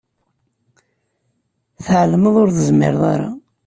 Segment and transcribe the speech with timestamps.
[1.83, 3.29] Tεelmeḍ ur zmireɣ ara.